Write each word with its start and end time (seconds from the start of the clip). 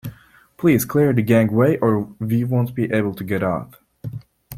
Please 0.57 0.83
clear 0.83 1.13
the 1.13 1.21
gangway 1.21 1.77
or 1.77 2.05
we 2.17 2.43
won't 2.43 2.73
be 2.73 2.91
able 2.91 3.13
to 3.13 3.23
get 3.23 3.43
out 3.43 3.75